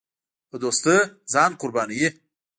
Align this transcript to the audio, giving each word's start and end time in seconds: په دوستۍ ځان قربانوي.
په 0.49 0.55
دوستۍ 0.63 0.97
ځان 1.33 1.51
قربانوي. 1.61 2.09